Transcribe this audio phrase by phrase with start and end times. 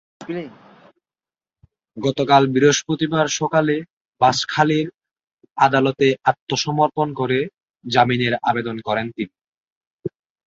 [1.97, 3.75] গতকাল বৃহস্পতিবার সকালে
[4.21, 4.87] বাঁশখালীর
[5.57, 7.39] আদালতে আত্মসমর্পণ করে
[7.85, 9.33] জামিনের আবেদন করেন তিনি।